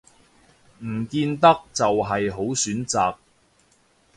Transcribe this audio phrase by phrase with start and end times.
[0.83, 3.17] 唔見得就係好選擇